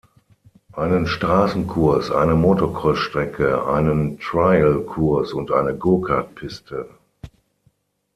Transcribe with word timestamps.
Einen 0.71 1.05
Straßenkurs, 1.05 2.09
eine 2.09 2.33
Motocross-Strecke, 2.33 3.67
einen 3.67 4.17
Trial-Kurs 4.19 5.31
und 5.31 5.51
eine 5.51 5.75
Gokart-Piste. 5.75 6.89